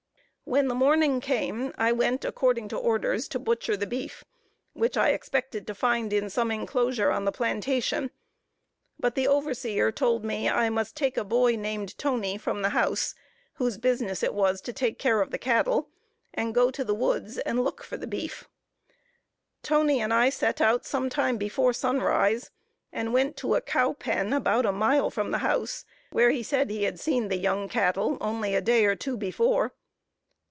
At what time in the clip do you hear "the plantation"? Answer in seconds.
7.23-8.11